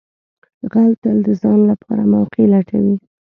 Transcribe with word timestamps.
غل 0.71 0.91
تل 1.01 1.17
د 1.27 1.29
ځان 1.41 1.59
لپاره 1.71 2.03
موقع 2.13 2.43
لټوي 2.51 2.95